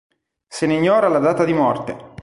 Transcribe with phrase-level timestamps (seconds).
[0.49, 2.15] Se ne ignora la data di morte.